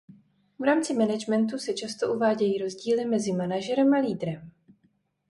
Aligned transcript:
V 0.59 0.63
rámci 0.63 0.93
managementu 0.93 1.57
se 1.57 1.73
často 1.73 2.13
uvádějí 2.13 2.57
rozdíly 2.57 3.05
mezi 3.05 3.31
manažerem 3.33 3.93
a 3.93 3.97
lídrem. 3.99 4.51